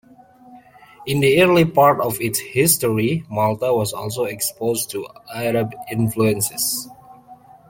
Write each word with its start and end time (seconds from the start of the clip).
In 1.05 1.19
the 1.19 1.43
early 1.43 1.63
part 1.63 2.01
of 2.01 2.19
its 2.19 2.39
history 2.39 3.23
Malta 3.29 3.71
was 3.71 3.93
also 3.93 4.23
exposed 4.23 4.89
to 4.89 5.07
Arab 5.31 5.73
influences. 5.91 6.89